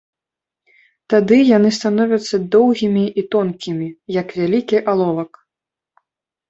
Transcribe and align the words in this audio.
Тады 1.13 1.37
яны 1.57 1.69
становяцца 1.79 2.35
доўгімі 2.57 3.05
і 3.23 3.27
тонкімі, 3.37 3.87
як 4.21 4.27
вялікі 4.41 4.77
аловак. 4.95 5.31